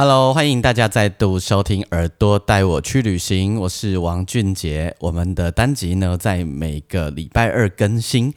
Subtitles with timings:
[0.00, 4.94] Hello，欢迎大家再度收听《耳朵带我去旅行》，我是王俊杰。
[5.00, 8.32] 我们的单集呢，在每个礼拜二更新。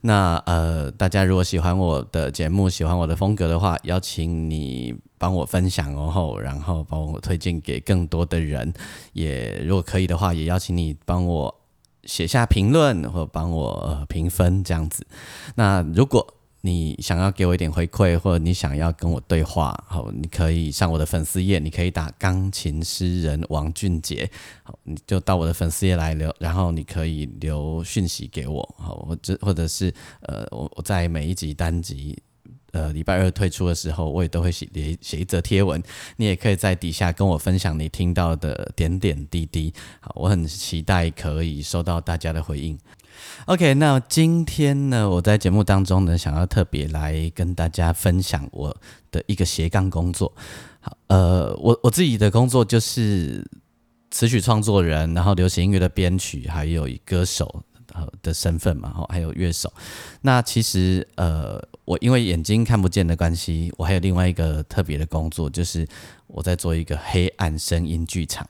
[0.00, 8.74] 那呃，大家如果喜欢我的节目，喜欢我的风格的话，邀请你帮我分享哦，然后帮我推荐给更多的人。
[9.12, 11.54] 也如果可以的话，也邀请你帮我
[12.02, 15.06] 写下评论或帮我评分这样子。
[15.54, 16.26] 那如果
[16.66, 24.30] 你想要给我一点回馈，或者你想要跟我对话，好，你可以上我的粉丝页，你可以打钢琴诗人王俊杰，
[24.62, 29.92] 好，你就到我的粉丝页来留，然后你可以留讯息给我，好，或者或者是
[30.22, 32.18] 呃，我我在每一集单集
[32.72, 34.66] 呃礼拜二推出的时候，我也都会写
[35.02, 35.82] 写一则贴文，
[36.16, 39.70] 你也可以在底下跟我分享你听到的点点滴滴，
[40.00, 42.78] 好，我很期待可以收到大家的回应。
[43.46, 48.74] OK，那今天呢，我在节目当中呢，想要特别来跟大家分享我
[49.10, 50.32] 的一个斜杠工作。
[50.80, 53.44] 好，呃，我我自己的工作就是
[54.10, 57.62] 词曲创作人，然后流行音乐的编曲，还有一歌手
[58.22, 59.72] 的身份嘛，哈，还有乐手。
[60.22, 65.86] 那其实，呃，我因为眼睛看不见的关系，我还有另外一个特别的工作，就是
[66.26, 68.48] 我在做一个黑暗声音剧场。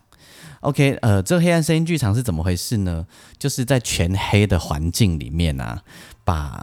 [0.64, 3.06] OK，呃，这个黑暗声音剧场是怎么回事呢？
[3.38, 5.82] 就是在全黑的环境里面啊，
[6.24, 6.58] 把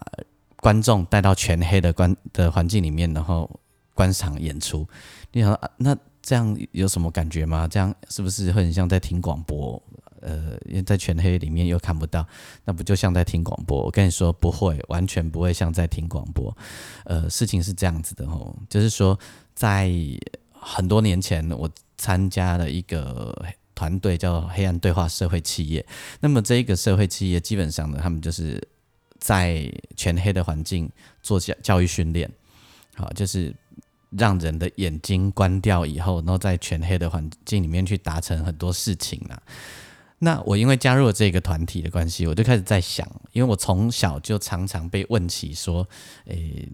[0.56, 3.48] 观众带到全黑的观的环境里面，然后
[3.94, 4.88] 观赏演出。
[5.32, 7.68] 你想，那这样有什么感觉吗？
[7.68, 9.82] 这样是不是会很像在听广播？
[10.22, 12.26] 呃，在全黑里面又看不到，
[12.66, 13.84] 那不就像在听广播？
[13.84, 16.56] 我跟你说，不会，完全不会像在听广播。
[17.06, 19.18] 呃，事情是这样子的哦，就是说，
[19.54, 19.92] 在
[20.52, 21.70] 很多年前，我
[22.00, 23.46] 参加了一个。
[23.82, 25.84] 团队叫黑暗对话社会企业，
[26.20, 28.62] 那么这一个社会企业基本上呢，他们就是
[29.18, 30.88] 在全黑的环境
[31.24, 32.30] 做教教育训练，
[32.94, 33.52] 好，就是
[34.12, 39.42] 让人的眼睛关掉以后，然后在全黑的环境里面去达成很多事情啊。
[40.20, 45.90] 那我因为加入了这个团体的关系，我就开始在想，因为我从小就常常被问起说，
[46.26, 46.70] 诶，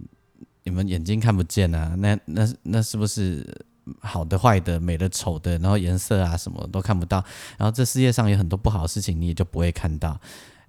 [0.66, 1.96] 你们眼睛看不见啊？
[1.97, 3.66] 那那那是不是？
[4.01, 7.23] 好的、坏的、美的、丑的，然后颜色啊，什么都看不到。
[7.57, 10.19] 然后这世界上有很多不好的事情，你也就不会看到。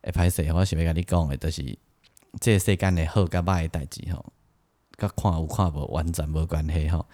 [0.03, 1.79] 哎，歹势，我想要跟你讲的，就是
[2.41, 4.25] 这世间的好跟歹的代志吼，
[4.97, 7.07] 跟看有看无完全无关系吼。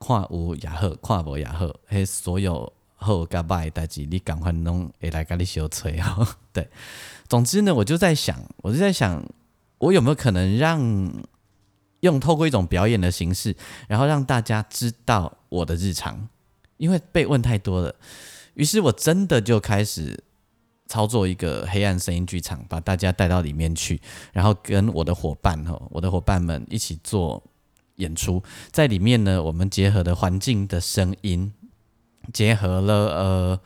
[0.00, 6.26] 看有也好，看无也好，迄所有好跟歹的代志，你赶快拢会来甲你小吹吼。
[6.52, 6.68] 对，
[7.28, 9.24] 总之呢，我就在想，我就在想，
[9.78, 11.12] 我有没有可能让。
[12.04, 13.56] 用透过一种表演的形式，
[13.88, 16.28] 然后让大家知道我的日常，
[16.76, 17.94] 因为被问太多了，
[18.52, 20.22] 于是我真的就开始
[20.86, 23.98] 操作一个黑暗声音剧场，把大家带到里面去，
[24.34, 27.42] 然后跟我的伙伴哈，我的伙伴们一起做
[27.96, 31.54] 演出，在里面呢，我们结合的环境的声音，
[32.34, 33.60] 结合了呃，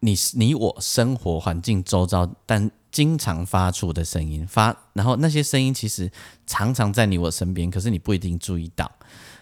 [0.00, 2.70] 你你我生活环境周遭，但。
[2.96, 6.10] 经常发出的声音，发，然后那些声音其实
[6.46, 8.90] 常常在你我身边，可是你不一定注意到。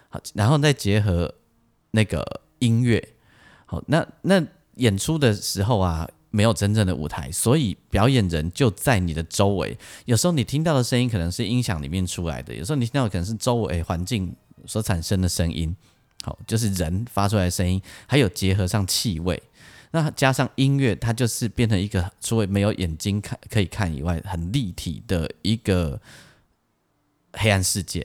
[0.08, 1.32] 好，然后再结合
[1.92, 3.10] 那个音乐，
[3.64, 4.44] 好，那那
[4.78, 9.78] 演出的时候啊，没有真正的舞台，所以表演人就在你的周围。
[10.06, 14.34] 有时候你听到的声音可能是音响里面出来的，有时候你听到可能是周围环境
[14.66, 15.76] 所产生的声音。
[16.24, 19.40] 好，就是人发出来的声音，还有结合上气味。
[19.94, 26.00] 那加上音乐，它就是变成一个除了没有眼睛看可以看以外，很立体的一个
[27.34, 28.04] 黑暗世界。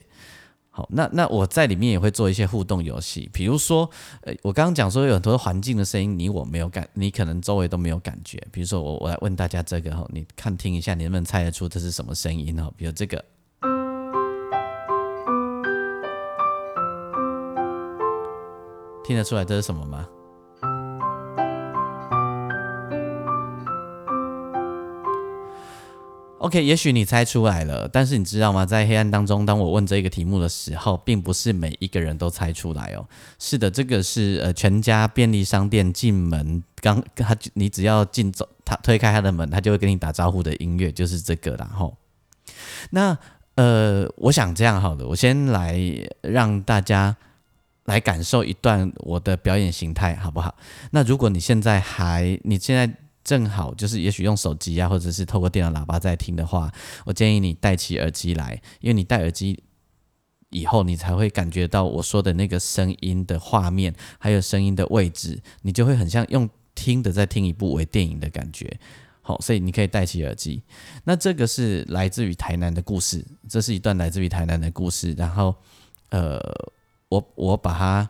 [0.69, 3.89] 好，那那我在里面也会做一些互动游戏，比如说，
[4.21, 8.37] 呃，我刚刚讲说有很多环境的声音，你我没有感，你可能周围都没有感觉。
[8.51, 12.71] 比如说，我我来问大家这个哈，你看听一下，你能不能猜得出这是什么声音哦？
[12.77, 13.25] 比如这个，
[19.03, 20.07] 听得出来这是什么吗
[26.39, 28.65] ？OK，也许你猜出来了，但是你知道吗？
[28.65, 33.05] 在黑暗当中，当我问这个题目的时候，并不是每一个人都猜出来哦。
[33.37, 41.55] 是的，这个是呃全家便利商店进门刚他，你只要进走，他推开他的门，他就会跟你打招呼的音乐，就是这个。
[41.55, 41.95] 然后，
[42.91, 43.17] 那
[43.55, 45.77] 呃，我想这样好了，我先来
[46.21, 47.15] 让大家
[47.83, 50.55] 来感受一段我的表演形态，好不好？
[50.91, 52.89] 那如果你现在还，你现在
[53.29, 56.73] 正好就是也许用手机啊，或者是透过电脑喇叭在听的话，
[57.05, 59.61] 我建议你戴起耳机来，因为你戴耳机
[60.49, 68.79] 以后，你才会感觉到我说的那个声音的画面，还有声音的位置，你就会很像用听的在听一部微电影的感觉。
[69.21, 70.63] 好，所以你可以戴起耳机。
[71.03, 75.13] 那这个是来自于台南的故事，这是一段来自于台南的故事。
[75.15, 75.53] 然后，
[76.09, 76.41] 呃，
[77.09, 78.09] 我我把它，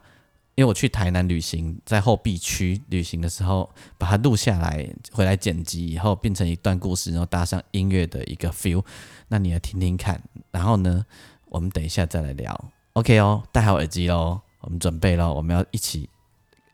[0.60, 8.84] 因为我去台南旅行，在后壁区旅行的时候，把它录下来，回来剪辑以后，变成一段故事，然后搭上音乐的一个 feel。
[9.30, 10.22] 那你来听听看。
[10.52, 11.06] 然后呢，
[11.46, 12.72] 我们等一下再来聊。
[12.92, 16.10] OK 哦，戴好耳机喽，我们准备喽，我们要一起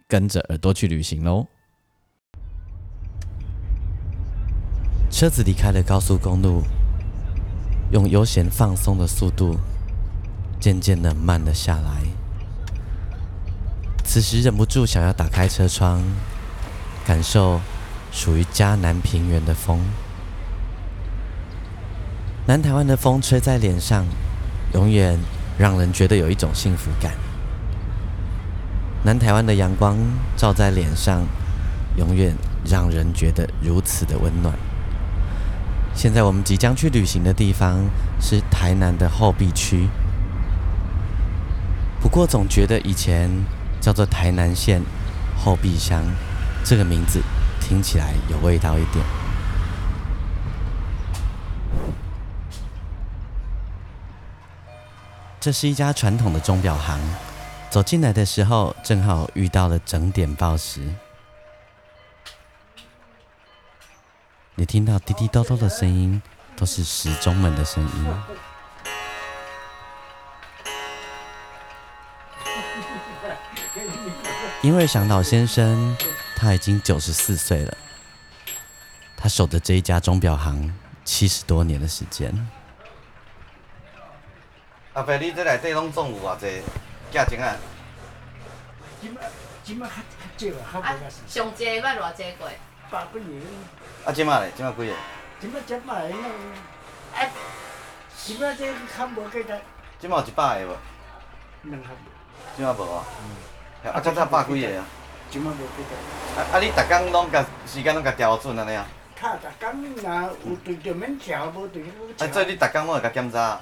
[0.08, 1.46] 跟着耳朵去旅行喽。
[5.12, 6.64] 车子离开了高速公路，
[7.92, 9.56] 用悠闲放松的速度，
[10.60, 12.15] 渐渐的慢了下来。
[14.06, 16.02] 此时忍不住想要打开车窗，
[17.06, 17.60] 感受
[18.12, 19.82] 属于嘉南平原的风。
[22.46, 24.06] 南台湾的风吹在脸上，
[24.74, 25.20] 永远
[25.58, 27.14] 让人觉得有一种幸福感。
[29.04, 29.98] 南台湾的阳光
[30.38, 31.26] 照在脸上，
[31.98, 34.54] 永远让人觉得如此的温暖。
[35.96, 37.84] 现在我们即将去旅行的地方
[38.22, 39.90] 是台南的后壁区，
[42.00, 43.30] 不过总觉得以前
[43.86, 44.82] 叫做台南县
[45.38, 46.04] 后壁乡
[46.64, 47.22] 这个名字
[47.62, 49.06] 听起来有味道一点。
[55.40, 57.00] 这是一家传统的钟表行，
[57.70, 60.82] 走进来的时候正好遇到了整点报时。
[64.56, 66.20] 你听到滴滴叨叨的声音，
[66.58, 68.45] 都是时钟们的声音。
[74.62, 75.96] 因为祥老先生
[76.36, 77.78] 他已经九十四岁了，
[79.16, 80.74] 他守着这一家钟表行
[81.04, 82.34] 七十多年的时间。
[84.94, 86.62] 阿伯，你这内底拢总有偌济
[87.12, 87.56] 价钱啊？
[89.02, 89.22] 今麦
[89.64, 89.88] 今麦
[90.38, 92.50] 较较少啊，较无啊上济捌偌济过？
[92.90, 93.42] 百几年。
[94.06, 94.94] 啊，今麦咧，今麦几个？
[95.42, 96.16] 今麦这摆那
[97.14, 97.32] 哎，
[98.24, 99.62] 今麦这较无计得
[100.00, 100.78] 今麦有一百个无？
[101.64, 101.90] 两盒，
[102.56, 103.04] 即马无啊？
[103.84, 104.86] 啊，较早百几个啊？
[105.30, 106.42] 今麦无几个。
[106.42, 108.86] 啊啊，你逐工拢甲时间拢甲调准安尼啊？
[109.16, 113.62] 卡逐工若有对就免调，无对就啊，所以你逐工拢会甲检查啊？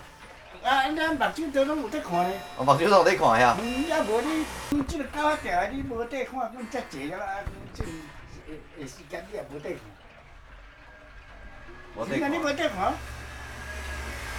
[0.64, 2.40] 啊，咱目睭都拢有在看咧。
[2.56, 3.56] 我目睭都有在看遐。
[3.60, 7.26] 嗯，啊无你，你即个狗仔你无得看，阮遮济个啦，
[7.74, 9.80] 即下下时间你也无得看。
[11.96, 12.58] 无时间你无得看。
[12.58, 12.94] 得看，啊，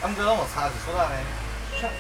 [0.05, 1.91] 毋过拢有差一撮仔咧。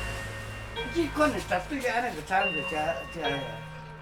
[0.94, 2.76] 你看着十对安尼就差就遮
[3.14, 3.28] 遮。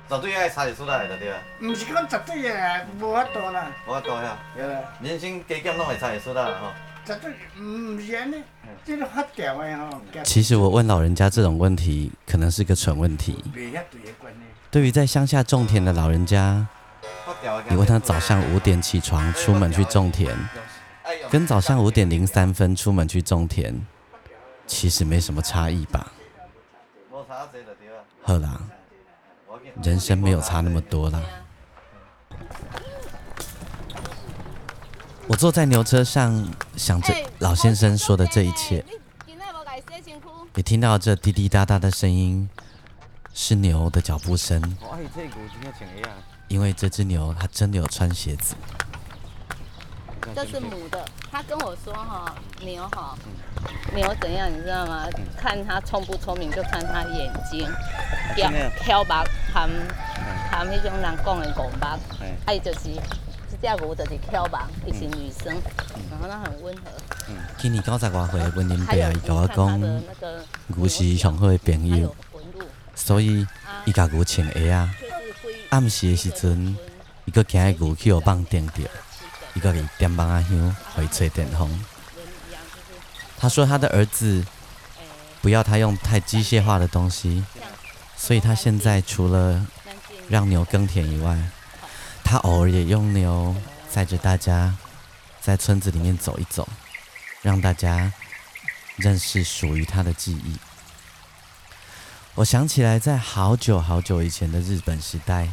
[0.08, 1.38] 绝对爱差一撮仔就对啊。
[1.62, 3.70] 毋是讲十对啊，无法度啦。
[3.86, 4.80] 无法度遐，对啦。
[5.00, 6.68] 人生加减拢会差一撮仔啦吼。
[7.04, 7.30] 绝对
[7.60, 8.36] 毋是安尼，
[8.84, 10.00] 即个发调的吼。
[10.22, 13.42] 其实我问老人家这种问题，可能是个蠢问题。
[14.70, 14.82] 对。
[14.82, 16.66] 于在乡下种田的老人家，
[17.68, 20.36] 你问他早上五点起床出门去种田，
[21.30, 23.74] 跟早上五点零三分出门去种田，
[24.66, 26.12] 其实没什么差异吧？
[28.22, 28.60] 好啦，
[29.82, 31.20] 人生没有差那么多啦。
[35.28, 36.46] 我坐在牛车上，
[36.76, 38.84] 想着老先生说的这一切，
[40.54, 42.48] 你听到这滴滴答答的声音，
[43.32, 44.60] 是牛的脚步声。
[46.48, 48.54] 因为这只牛它真的有穿鞋子。
[50.34, 53.16] 这是母的，他跟我说哈，牛哈，
[53.94, 55.06] 牛怎样你知道吗？
[55.36, 57.68] 看它聪不聪明，就看它眼睛，
[58.34, 59.10] 挑挑目
[59.52, 59.68] 含
[60.50, 61.86] 含迄种人讲的五目，
[62.18, 62.80] 嘿啊，伊就是
[63.60, 65.54] 这只牛就是挑目，伊是女生，
[66.10, 66.82] 然后它很温和，
[67.58, 72.14] 今年九十外岁的文林还有伯啊，伊甲我讲，那个牛是上好的朋友，
[72.94, 73.46] 所以
[73.84, 74.92] 伊甲牛穿鞋啊。
[75.70, 76.76] 暗时的时阵，
[77.24, 78.82] 伊搁惊迄牛去互放电着，
[79.54, 81.84] 伊搁去点帮仔香，互伊吹电风。
[83.38, 84.46] 他说他的儿子，
[85.40, 87.44] 不要他用太机械化的东西，
[88.16, 89.66] 所以他现在除了
[90.28, 91.38] 让牛耕田以外，
[92.22, 93.54] 他偶尔也用牛
[93.90, 94.76] 载着大家
[95.40, 96.68] 在村子里面走一走，
[97.42, 98.12] 让大家
[98.96, 100.56] 认识属于他的记忆。
[102.36, 105.48] 我想起来，在好久好久以前的日本时代，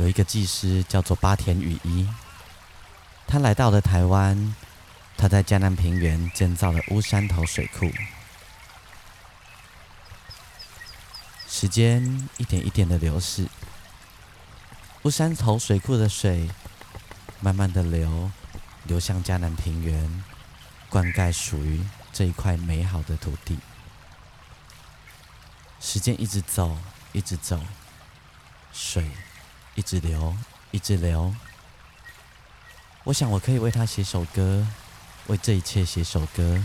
[0.00, 2.08] 有一个技师叫做八田雨衣，
[3.26, 4.54] 他来到了台湾，
[5.14, 7.92] 他在江南平原建造了乌山头水库。
[11.46, 13.46] 时间一点一点的流逝，
[15.02, 16.48] 乌山头水库的水
[17.40, 18.30] 慢慢的流，
[18.84, 20.24] 流向江南平原，
[20.88, 23.58] 灌溉属于这一块美好的土地。
[25.78, 26.78] 时间一直走，
[27.12, 27.60] 一直走，
[28.72, 29.10] 水
[29.74, 30.34] 一直流，
[30.70, 31.34] 一直流。
[33.04, 34.66] 我想，我可以为他写首歌，
[35.28, 36.62] 为这一切写首歌。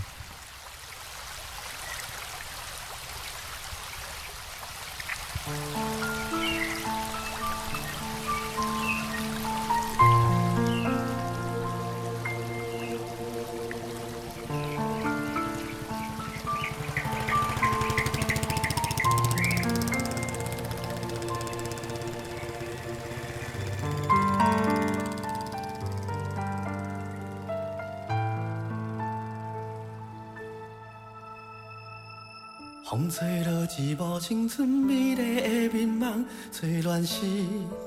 [32.96, 37.26] 风吹落一幕青春美丽的面梦，吹乱时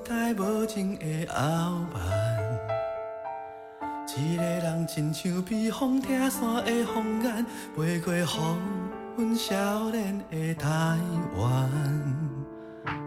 [0.07, 2.03] 代无情的后慢。
[4.15, 8.59] 一个人亲像避风听伞的风眼，飞过黄
[9.17, 10.69] 昏少年的台
[11.39, 11.71] 湾。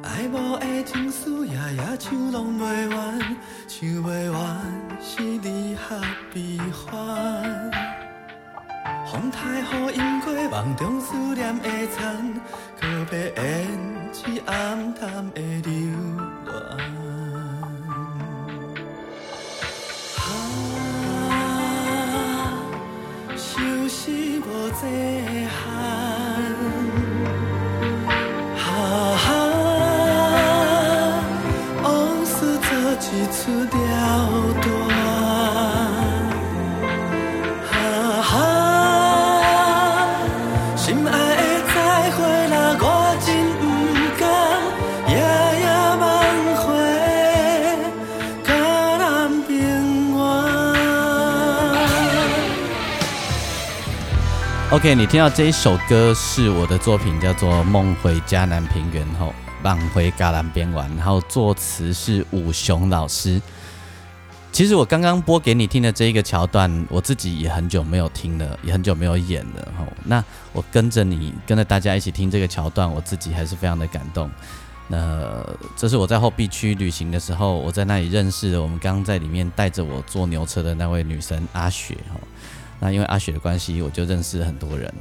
[0.01, 3.19] 爱慕的情思夜夜唱拢袂完，
[3.67, 4.59] 唱袂完
[4.99, 6.01] 是离合
[6.33, 8.00] 悲欢。
[9.11, 9.63] 风太雨
[9.97, 12.33] 淹过梦中思念的残，
[12.79, 13.41] 告别胭
[14.13, 15.73] 脂暗淡的流
[16.45, 16.49] 乱。
[20.15, 20.23] 啊，
[23.35, 23.99] 相思
[24.39, 24.47] 无
[24.79, 24.83] 这
[25.45, 25.59] 罕。
[28.55, 29.29] 啊，
[31.83, 31.85] 往
[32.25, 32.69] 事做
[33.01, 33.39] 一出
[33.75, 33.77] 了
[34.61, 35.20] 断。
[54.81, 63.39] OK，你听到这一首歌是我的作品，叫做《梦回迦南平原》后，梦回迦南边玩，然后作词是武雄老师。
[64.51, 69.71] 其实我刚刚播给你听的这一个桥段，我自己也很久没有听了，也很久没有演了。
[69.77, 74.31] 吼，那我跟着你，跟着大家一起听这个桥段，我自己还是非常的感动。
[74.87, 75.45] 那
[75.77, 81.95] 这是我在后壁区旅行的时候，我在那里认识了我们刚刚在里面带着我坐牛车的那位女生阿雪。
[82.11, 82.19] 吼，
[82.81, 84.93] 那因为阿雪的关系，我就认识了很多人。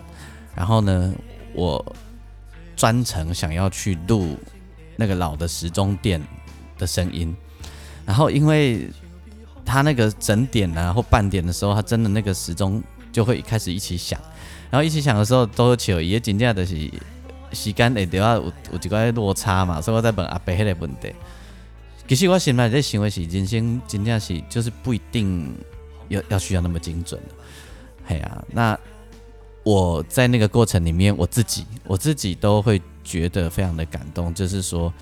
[0.55, 1.13] 然后呢，
[1.55, 1.85] 我
[2.77, 4.37] 专程想要去录
[4.97, 6.23] 那个老的时钟店
[6.79, 7.35] 的声音，
[8.05, 8.89] 然后因为
[9.65, 14.21] 他那个整点啊或半点的时候，他真的那个时钟就会开始一起响，
[14.71, 16.91] 然后一起响的时候都笑，也真正就是
[17.53, 21.13] 时间会对啊有有一个落差嘛，所以我在问阿伯迄个问题。
[22.09, 25.55] 其实我心内在想的是，人生真正是就是不一定
[26.09, 27.21] 要要需要那么精准
[28.11, 28.77] 嘿啊，那
[29.63, 34.93] 我在那个过程里面，我自己我自己都会觉得非常的感动，就是说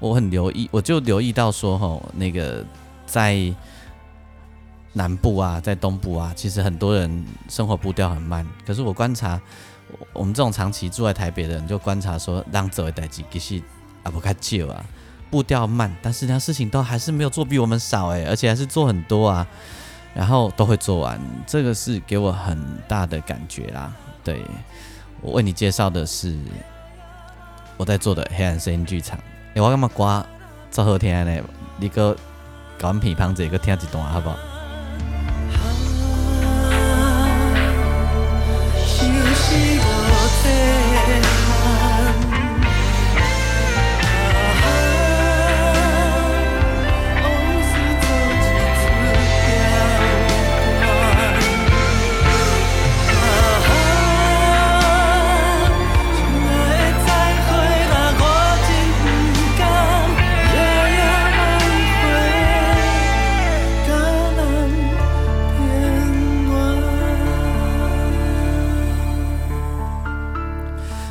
[0.00, 2.64] 我很留意，我就留意到说吼，那个
[3.06, 3.40] 在
[4.92, 8.44] 南部啊，在东部啊，其实很多人生活步调很慢。
[8.66, 9.40] 可是我观察，
[10.12, 13.62] 我们这种长期住在台北的人，就观察说，让走的代际其实
[14.02, 14.84] 啊不开旧啊，
[15.30, 19.46] 步调慢，但是呢事情都还是没有做比我们少诶，而且还是做很多啊，
[20.16, 22.58] 然后都会做完，这个是给我很
[22.88, 23.92] 大的感觉啦。
[24.24, 24.42] 对
[25.20, 26.34] 我为你介绍的是
[27.76, 29.18] 我在做的黑暗声音剧场。
[29.52, 30.26] 诶、我感觉歌
[30.70, 31.42] 做好听呢，
[31.76, 32.16] 你个
[32.78, 34.36] 搞阮耳旁这个听一段好不好？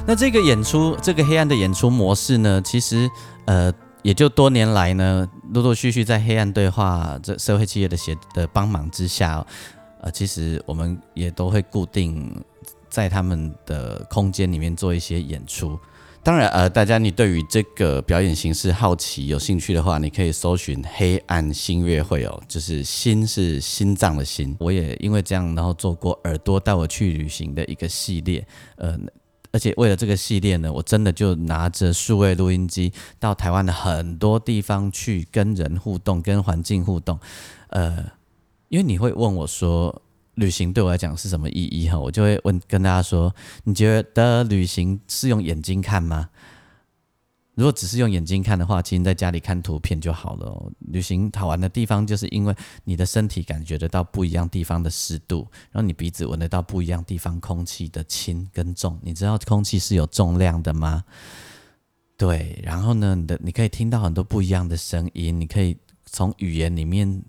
[0.08, 3.10] 那这个演出，这个黑暗的演出模式呢，其实
[3.46, 9.44] 呃，也就多年来呢，陆陆续续在黑暗对话这社会企业的协的帮忙之下、
[10.02, 12.32] 呃，其实我们也都会固定
[12.88, 15.78] 在他们的空间里面做一些演出。
[16.22, 24.56] 当然，呃，大家你对于这个表演形式好奇、有兴趣的话，你可以搜寻“黑暗新乐会”哦，就是“心”是心脏的“心”。
[24.60, 28.44] 我也因为这样，然后做过耳朵带我去旅行的一个系列，
[28.78, 28.98] 呃，
[29.56, 37.18] 而且为了这个系列呢，我真的就拿着数位录音机到台湾的很多地方去跟人互动、跟环境互动，
[37.70, 38.12] 呃，
[38.68, 40.02] 因为你会问我说。
[40.36, 41.88] 旅行对我来讲是什么意义？
[41.88, 43.34] 哈，我就会问跟大家说：
[43.64, 46.28] 你觉得旅行是用眼睛看吗？
[47.56, 50.72] 如果只是用眼睛看的话，其实在家里看图片就好了。
[50.80, 59.00] 旅行好玩的地方，就是因为你的身体感觉得到不一样地方的湿度，然后你鼻子闻得到不一样地方空气的轻跟重。
[59.02, 61.04] 你知道空气是有重量的吗？
[62.18, 67.24] 对，然后呢，你的你可以听到很多不一样的声音，你可以从语言里面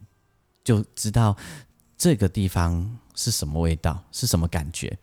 [0.63, 1.37] 就知道。
[1.99, 4.05] 这个地方是什么味道？
[4.13, 4.99] 是什么感觉？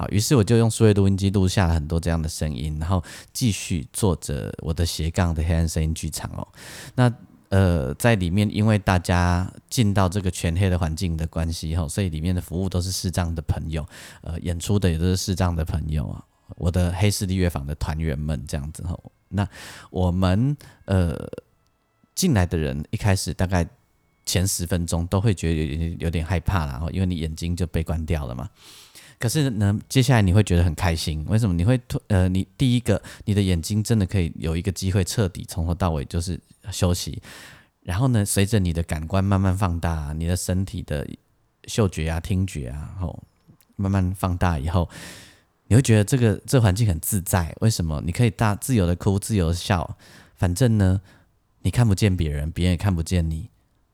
[0.00, 3.04] 好，于是我就用数位录音机录下了很多这样的声音，然后
[3.34, 6.48] 继续做着我的斜杠的黑暗声音剧场哦。
[6.94, 7.12] 那
[7.50, 13.86] 呃，在里面，因为大家进到这个全黑的环境的关系哈，所以里面的服务都是视障的朋友，
[14.22, 16.24] 呃，演出的也都是视障的朋友啊。
[16.56, 18.98] 我的黑势力乐坊的团员们这样子哈。
[19.28, 19.46] 那
[19.90, 21.14] 我们呃
[22.14, 23.68] 进来的人一开始大概。
[24.26, 28.48] 前十分钟都会觉得有点有点害怕然后因为你眼睛就被关掉了嘛。
[29.20, 31.54] 可是呢，接下来你会觉得很开心，为什么？
[31.54, 36.40] 你会呃，你第一个，你的眼睛真的可以有一个机会彻底从头到尾就是
[36.72, 37.20] 休息。
[37.82, 41.06] 然后呢，随着你的感官慢慢放大，你的身体的
[41.64, 43.22] 嗅觉啊、听觉啊，然后
[43.76, 44.88] 慢慢放大以后，
[45.68, 47.54] 你会觉得这个这环境很自在。
[47.60, 48.02] 为什么？
[48.04, 49.98] 你可以大自由的哭，自由的笑，
[50.36, 50.98] 反正呢，
[51.60, 53.50] 你看不见别人，别人也看不见你。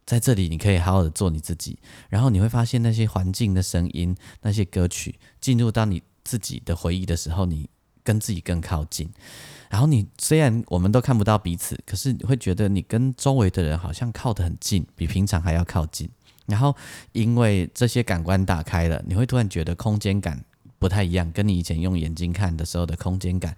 [0.07, 1.77] 在这里，你可以好好的做你自己，
[2.09, 7.69] 然后你会发现那些环境的声音、那些歌曲进入到你自己的回忆的时候，你
[8.05, 9.11] 跟自己更靠近。
[9.69, 16.09] 然后你虽然我们都看不到彼此，可是你会觉得你跟周围的人好像靠得很近，比平常还要靠近。
[16.47, 16.77] 然后
[17.11, 20.45] 因为这些感官打开了，你会突然觉得空间感
[20.79, 23.57] 不太一样，跟你以前用眼睛看的时候的空间感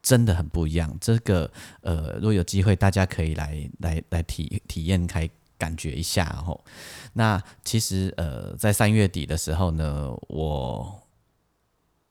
[0.00, 0.96] 真的很不一样。
[1.00, 5.28] 这个呃，如果有机会，大家可以来来来体体验开。
[5.60, 6.64] 感觉一下吼，
[7.12, 11.02] 那其实呃，在三月底的时候呢，我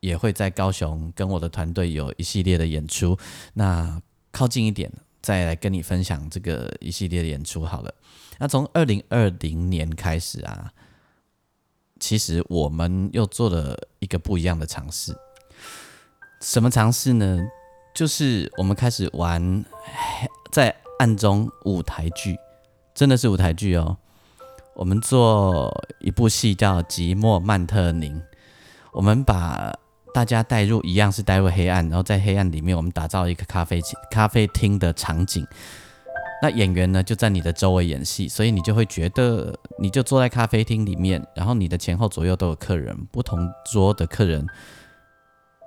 [0.02, 3.18] 也会在高雄跟我的团队有一系列的演出。
[3.56, 4.00] 那
[4.32, 7.92] 靠近一点，再来跟你分享这个一系列的演出好了。
[8.38, 10.72] 那从二零二零年开始啊，
[12.00, 15.18] 其实我们又做了一个不一样的尝试。
[16.40, 17.40] 什么尝试呢？
[17.96, 19.66] 就是我们开始玩
[20.52, 22.38] 在暗中舞台剧。
[23.00, 23.96] 真的是舞台剧哦！
[24.76, 28.14] 我们做一部戏叫《寂寞曼特宁》，
[28.92, 29.74] 我们把
[30.14, 33.82] 大家带入，一样是带入黑暗，然后在黑暗里面，我们打造一个咖啡
[34.12, 35.48] 咖啡厅的场景。
[36.42, 44.46] 那演员呢就在你的周围演戏，所以你就会觉得，你就坐在咖啡厅里面，然后你的前后左右都有客人，不同桌的客人，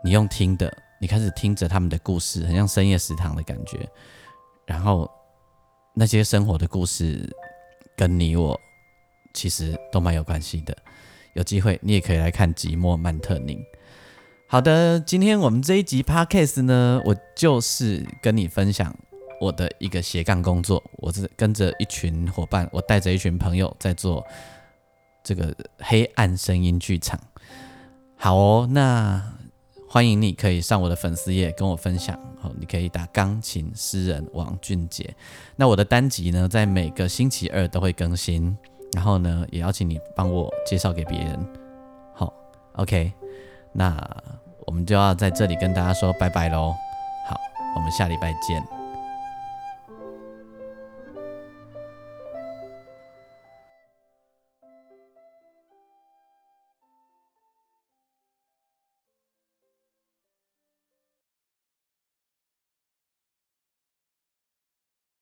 [0.05, 3.89] 你用听的，你开始听着他们的故事，很像深夜食堂的感觉，
[4.67, 5.11] 然后。
[5.95, 7.29] 那些生活的故事，
[7.97, 8.59] 跟你我
[9.35, 10.77] 其实都蛮有关系的。
[11.35, 13.59] 有机会你也可以来看《寂寞曼特宁》。
[14.47, 18.95] 好的，今天我们这一集 podcast 呢，我就是跟你分享
[19.41, 20.83] 我的一个斜杠工作。
[20.99, 24.27] 我是跟着一群伙伴，我带着一群朋友在做
[25.23, 27.21] 这个黑暗声音剧场。
[28.17, 29.42] 好哦，那。
[29.93, 35.15] 欢迎你可以上我的粉丝页跟我分享，好，你可以打钢琴诗人王俊杰。
[35.55, 38.57] 那我的单集呢，在每个星期二都会更新，
[38.95, 41.47] 然后呢，也邀请你帮我介绍给别人。
[42.15, 42.33] 好
[42.77, 43.13] ，OK，
[43.71, 43.95] 那
[44.67, 46.75] 我们就要在这里跟大家说拜拜喽。
[47.29, 47.37] 好，
[47.77, 48.82] 我们下礼拜见。